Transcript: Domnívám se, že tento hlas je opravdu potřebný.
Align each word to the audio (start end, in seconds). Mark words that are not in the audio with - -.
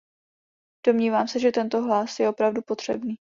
Domnívám 0.87 1.27
se, 1.27 1.39
že 1.39 1.51
tento 1.51 1.81
hlas 1.81 2.19
je 2.19 2.29
opravdu 2.29 2.61
potřebný. 2.61 3.15